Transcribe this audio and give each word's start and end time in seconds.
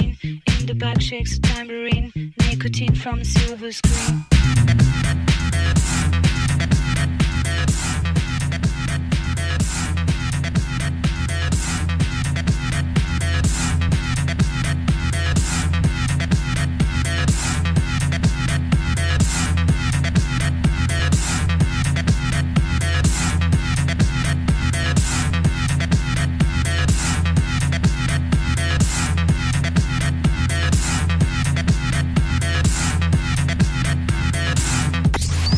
In 0.00 0.66
the 0.66 0.74
back 0.74 1.00
shakes 1.00 1.36
a 1.36 1.40
tambourine, 1.40 2.12
nicotine 2.48 2.94
from 2.94 3.22
silver 3.22 3.70
screen. 3.72 4.24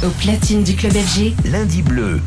au 0.04 0.10
platine 0.10 0.62
du 0.62 0.74
club 0.74 0.92
FG. 0.92 1.34
Lundi 1.50 1.82
bleu, 1.82 2.20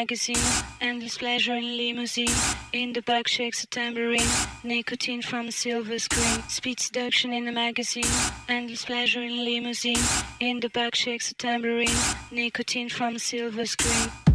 magazine, 0.00 0.64
endless 0.80 1.18
pleasure 1.18 1.54
in 1.54 1.76
limousine. 1.76 2.38
In 2.72 2.94
the 2.94 3.02
back 3.02 3.28
shakes 3.28 3.64
a 3.64 3.66
tambourine, 3.66 4.32
nicotine 4.64 5.20
from 5.20 5.48
a 5.48 5.52
silver 5.52 5.98
screen. 5.98 6.42
Speed 6.48 6.80
seduction 6.80 7.34
in 7.34 7.46
a 7.48 7.52
magazine, 7.52 8.14
endless 8.48 8.82
pleasure 8.86 9.20
in 9.20 9.44
limousine. 9.44 10.04
In 10.40 10.60
the 10.60 10.70
back 10.70 10.94
shakes 10.94 11.30
a 11.32 11.34
tambourine, 11.34 12.00
nicotine 12.30 12.88
from 12.88 13.16
a 13.16 13.18
silver 13.18 13.66
screen. 13.66 14.29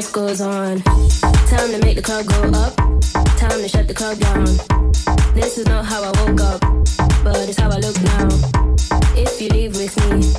just 0.00 0.14
goes 0.14 0.40
on. 0.40 0.80
Time 0.80 1.70
to 1.72 1.78
make 1.84 1.94
the 1.94 2.02
club 2.02 2.24
go 2.24 2.40
up. 2.58 2.74
Time 3.36 3.60
to 3.60 3.68
shut 3.68 3.86
the 3.86 3.92
club 3.92 4.16
down. 4.18 4.46
This 5.34 5.58
is 5.58 5.66
not 5.66 5.84
how 5.84 6.02
I 6.02 6.10
woke 6.22 6.40
up, 6.40 6.60
but 7.22 7.36
it's 7.46 7.58
how 7.58 7.68
I 7.68 7.76
look 7.76 8.00
now. 8.00 8.28
If 9.14 9.42
you 9.42 9.50
leave 9.50 9.76
with 9.76 9.94
me, 10.08 10.32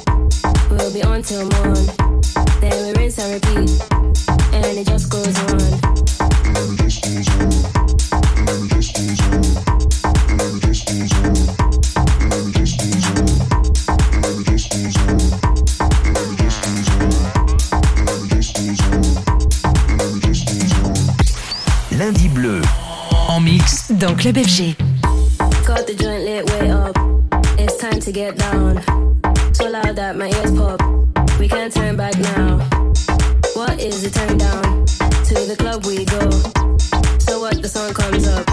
we'll 0.72 0.91
be 0.91 1.03
on 1.03 1.22
till 1.22 1.44
morn. 1.44 1.86
Then 2.60 2.74
we 2.88 3.00
rinse 3.00 3.20
and 3.20 3.34
repeat, 3.36 3.70
and 4.51 4.77
it 4.80 4.88
just 4.88 5.12
goes 5.12 5.38
on. 5.51 5.62
And 6.58 6.80
it 6.80 6.84
just 6.84 7.03
goes 7.03 7.30
on. 7.30 7.50
dans 24.01 24.15
Club 24.15 24.36
FG. 24.36 24.75
Got 25.67 25.86
the 25.86 25.93
joint 25.93 26.24
lit, 26.24 26.50
way 26.50 26.72
up. 26.72 26.98
It's 27.60 27.77
time 27.77 28.00
to 28.00 28.12
get 28.12 28.36
down. 28.36 28.81
So 29.53 29.70
loud 29.70 29.96
that 29.96 30.17
my 30.17 30.27
ears 30.27 30.51
pop. 30.58 30.81
We 31.39 31.48
can't 31.48 31.72
turn 31.72 31.98
back 31.98 32.17
now. 32.17 32.58
What 33.53 33.79
is 33.79 34.01
the 34.01 34.10
turn 34.10 34.39
down? 34.39 34.86
To 35.25 35.36
the 35.46 35.55
club 35.55 35.86
we 35.86 36.05
go. 36.05 36.31
So 37.20 37.41
what 37.41 37.62
the 37.62 37.70
song 37.70 37.93
comes 37.93 38.27
up. 38.27 38.50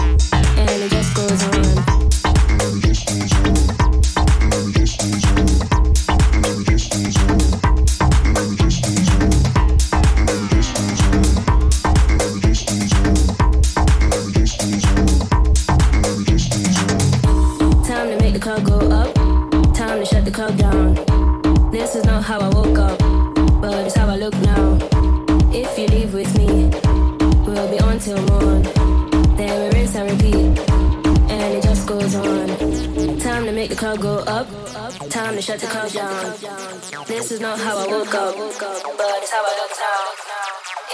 woke 38.13 38.63
up, 38.63 38.83
but 38.97 39.21
it's 39.21 39.31
how 39.31 39.43
I 39.45 39.53
look 39.59 39.73
now. 39.77 40.01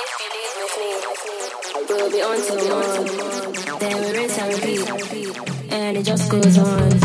If 0.04 0.12
you 0.20 0.28
leave 0.36 0.56
with 0.60 0.76
me, 0.82 0.92
we'll 1.90 2.12
be 2.12 2.22
on 2.22 2.38
till 2.42 2.62
one. 2.76 3.80
Then 3.80 3.96
we 4.02 4.08
rinse 4.20 4.38
and 4.38 4.50
repeat, 4.54 5.72
and 5.72 5.98
it 5.98 6.04
just 6.04 6.30
goes 6.30 6.58
on. 6.58 7.05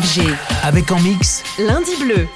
FG. 0.00 0.22
Avec 0.62 0.90
en 0.90 0.98
mix 1.00 1.42
Lundi 1.58 1.94
bleu. 1.96 2.26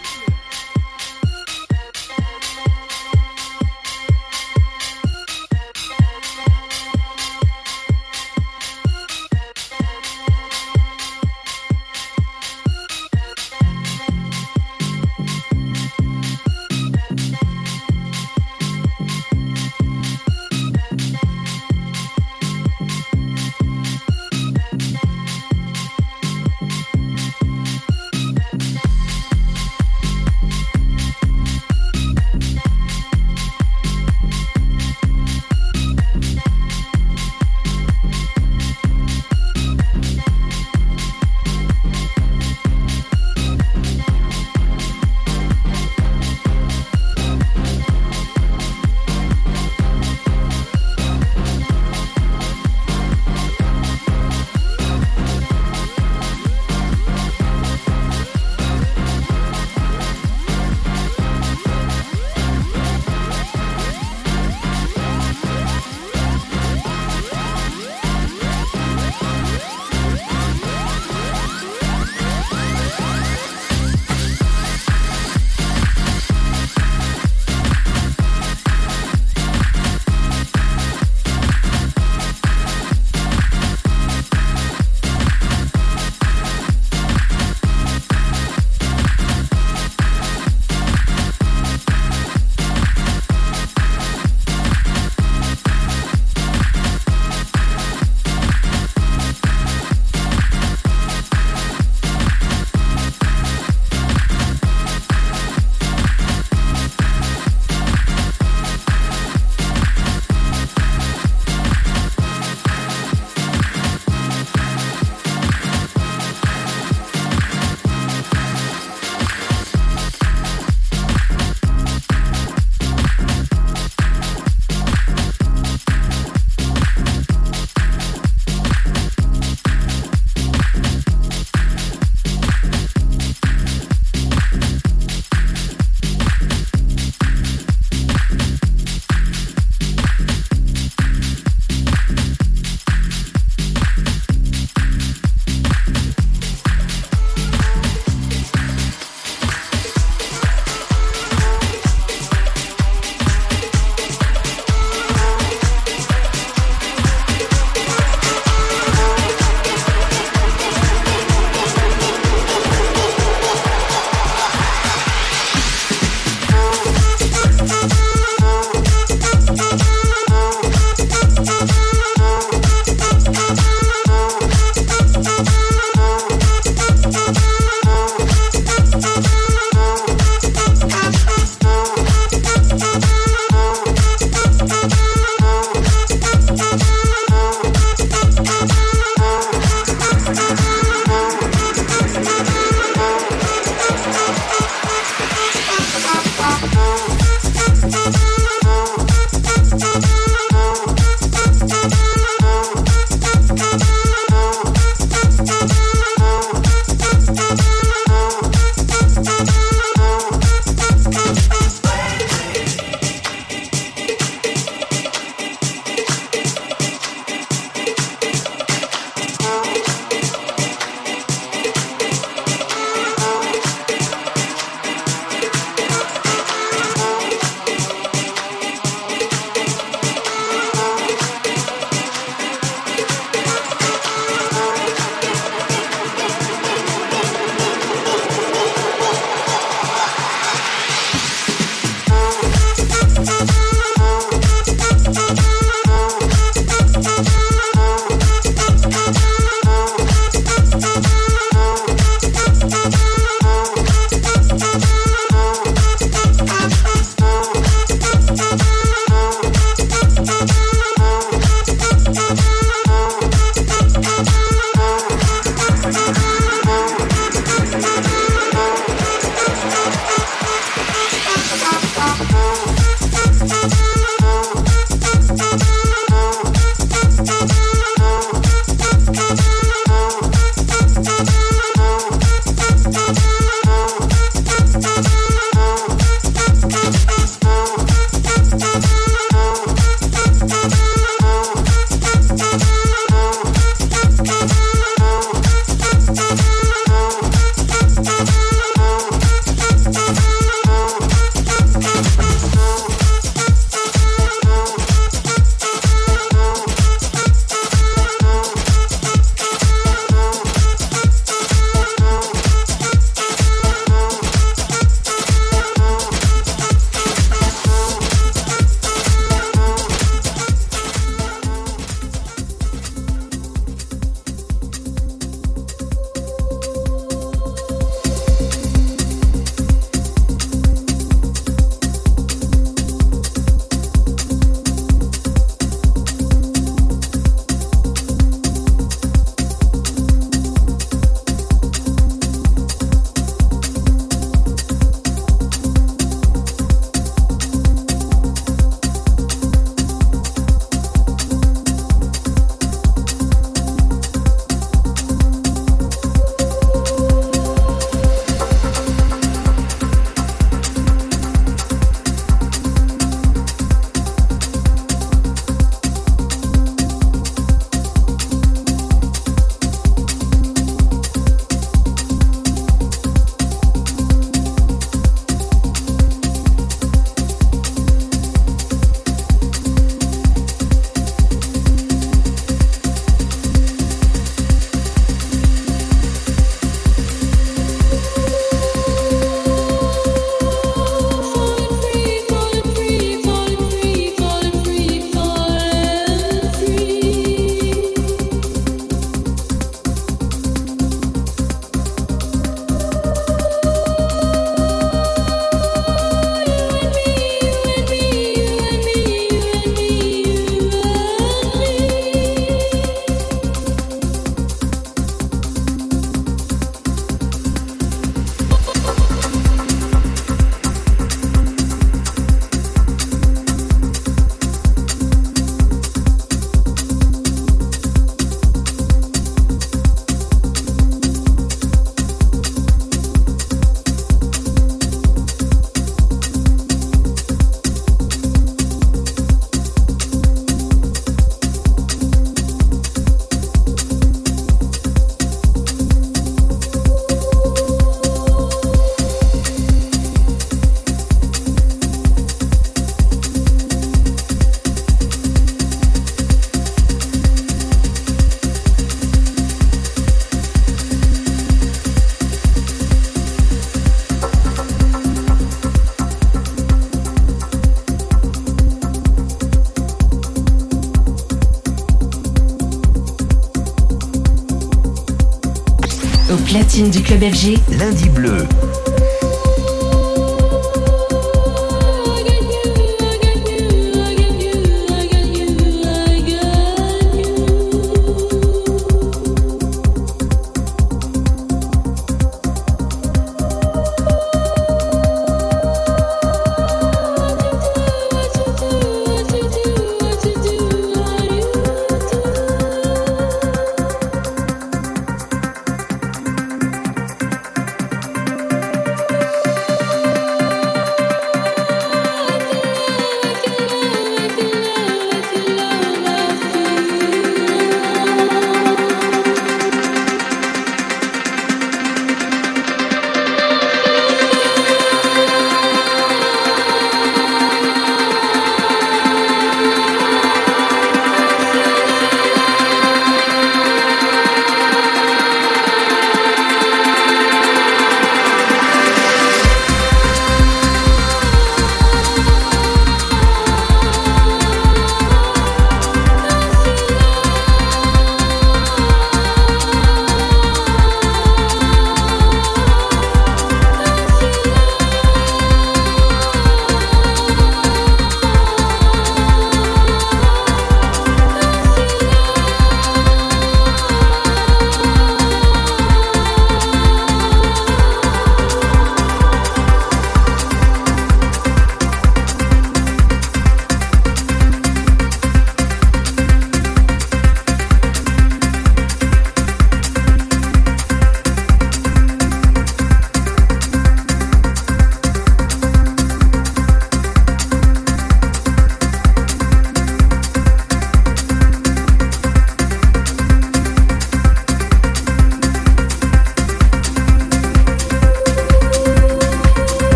Du 476.85 477.03
club 477.03 477.23
FG. 477.23 477.59
Lundi 477.79 478.09
bleu. 478.11 478.37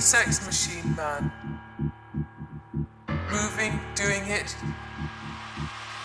Sex 0.00 0.44
machine 0.44 0.94
man. 0.94 1.32
Moving, 3.32 3.80
doing 3.94 4.26
it. 4.26 4.54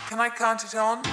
Can 0.07 0.19
I 0.19 0.29
count 0.29 0.63
it 0.63 0.75
on? 0.75 1.03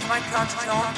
Can 0.00 0.10
I 0.10 0.20
count 0.32 0.50
it 0.50 0.68
on? 0.68 0.94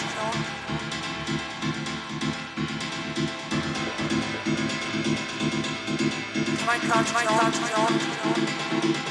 Can 6.56 6.68
I 6.68 6.78
count 6.78 7.08
it 7.08 7.16
on? 7.16 7.52
Can 7.52 7.64
I 7.68 7.68
count 7.68 7.94
it 7.94 8.96
on? 8.96 9.01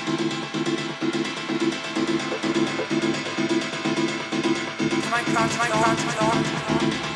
Sex, 5.25 5.55
sex, 5.55 6.17
sex, 6.17 7.10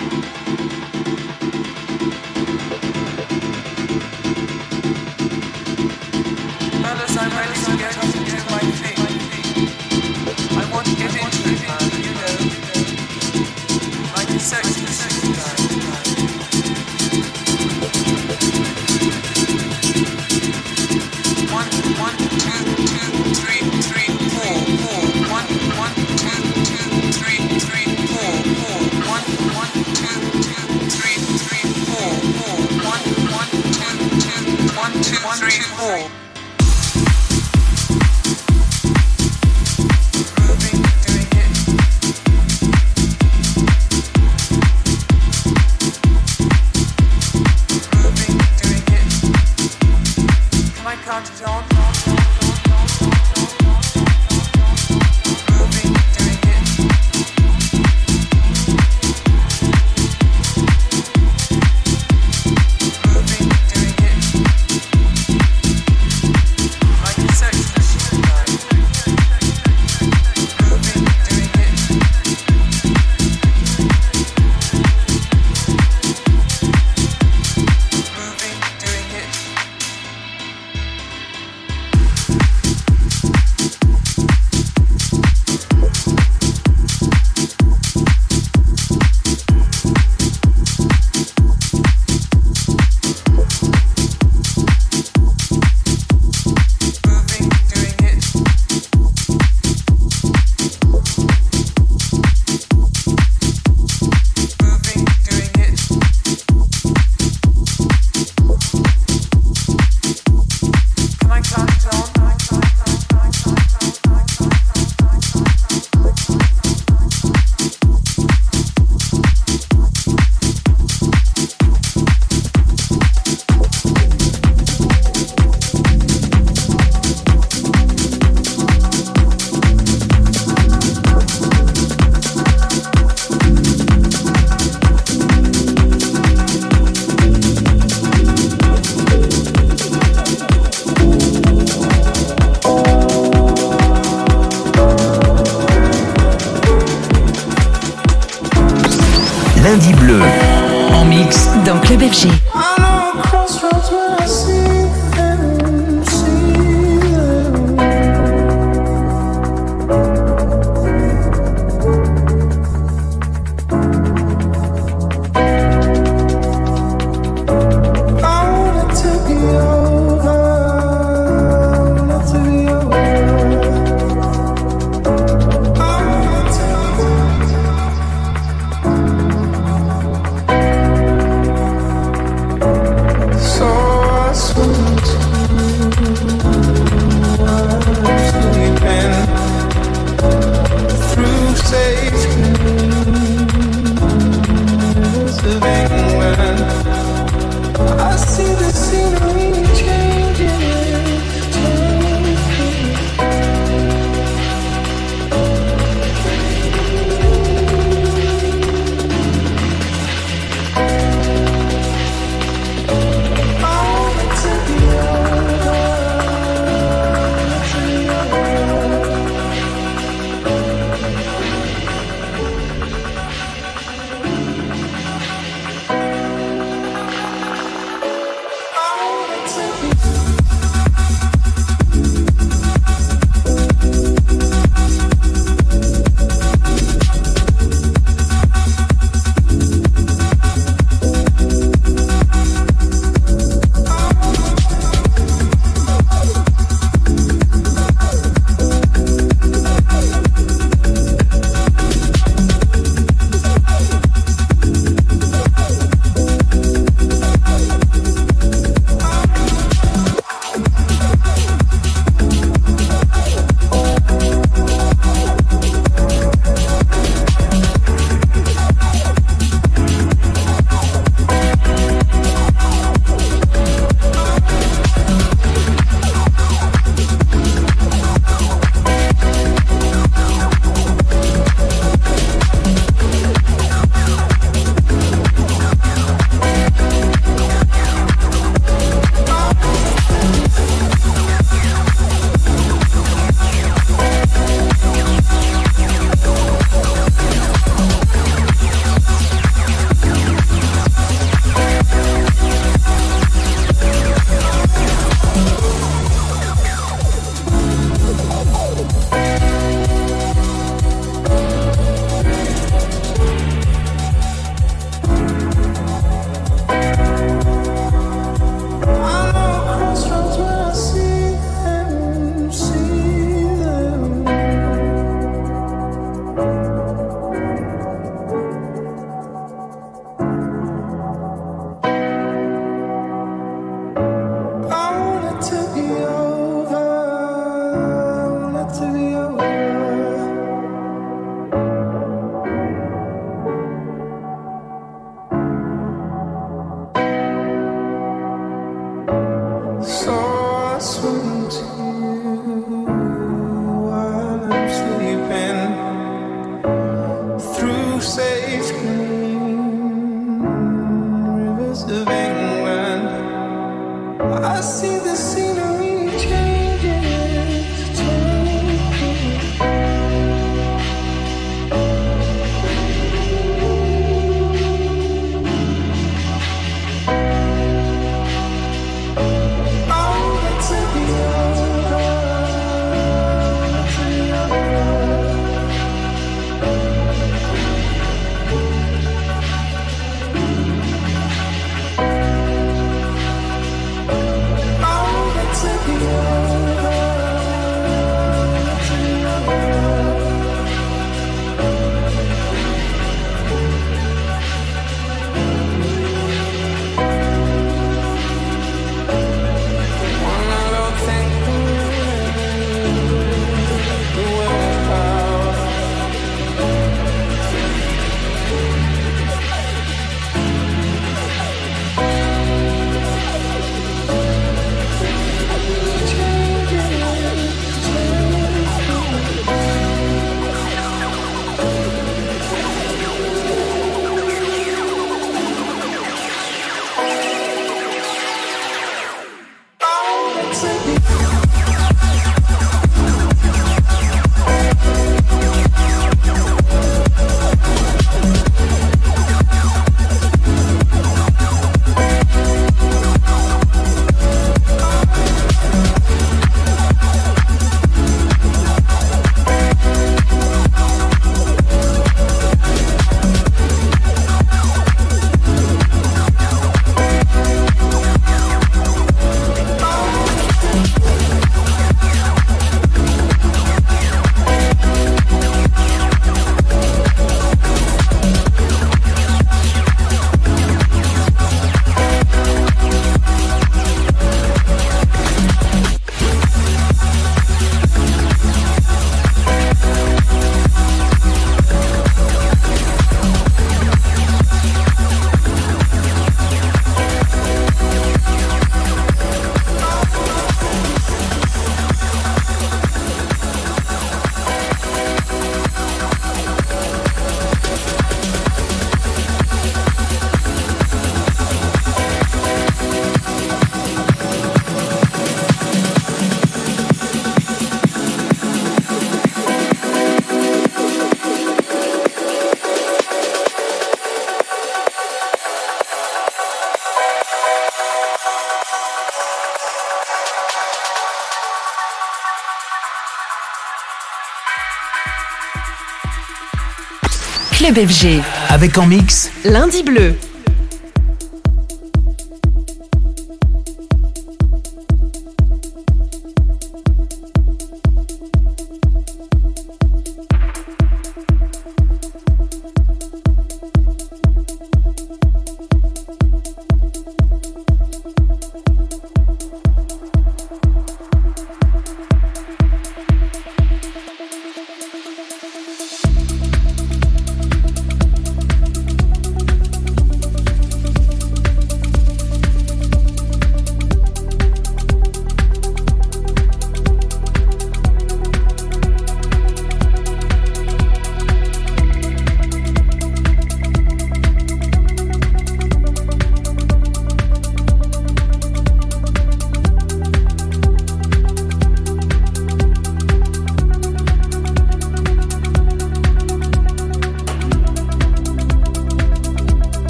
FG. 537.77 538.21
Avec 538.49 538.77
en 538.77 538.85
mix 538.85 539.31
Lundi 539.43 539.83
bleu. 539.83 540.15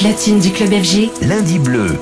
platine 0.00 0.40
du 0.40 0.50
club 0.50 0.70
FG. 0.70 1.10
Lundi 1.20 1.58
bleu. 1.58 1.98